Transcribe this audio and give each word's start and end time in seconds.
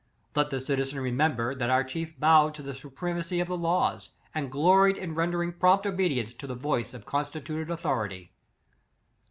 Let 0.35 0.49
the 0.49 0.59
citizen 0.59 0.97
remem 0.97 1.35
ber, 1.35 1.53
that 1.53 1.69
our 1.69 1.83
chief 1.83 2.19
bowed 2.19 2.55
to 2.55 2.63
the 2.63 2.73
suprema 2.73 3.21
cy 3.21 3.35
of 3.35 3.47
the 3.47 3.55
laws, 3.55 4.09
and 4.33 4.51
gloried 4.51 4.97
in 4.97 5.13
rendering 5.13 5.53
prompt 5.53 5.85
obedience 5.85 6.33
to 6.33 6.47
the 6.47 6.55
voice 6.55 6.95
of 6.95 7.05
consti 7.05 7.39
tuted 7.45 7.69
authority. 7.69 8.33